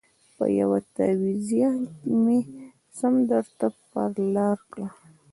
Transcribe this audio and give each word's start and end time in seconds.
په 0.37 0.45
یوه 0.59 0.79
تعویذ 0.95 1.49
مي 2.23 2.39
سم 2.97 3.13
درته 3.31 3.67
پر 3.89 4.11
لار 4.35 4.59
کړ 4.71 4.81